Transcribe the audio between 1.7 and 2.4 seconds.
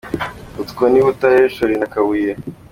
na Kabuye.